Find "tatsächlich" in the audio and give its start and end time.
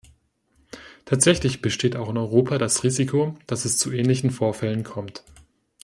1.05-1.61